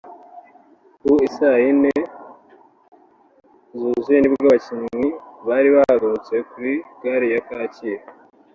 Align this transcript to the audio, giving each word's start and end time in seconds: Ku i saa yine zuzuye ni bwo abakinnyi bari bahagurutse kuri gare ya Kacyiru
Ku 1.01 1.11
i 1.27 1.29
saa 1.35 1.57
yine 1.63 1.93
zuzuye 3.79 4.19
ni 4.19 4.29
bwo 4.31 4.39
abakinnyi 4.45 5.07
bari 5.47 5.69
bahagurutse 5.75 6.35
kuri 6.49 6.71
gare 7.01 7.27
ya 7.33 7.41
Kacyiru 7.47 8.05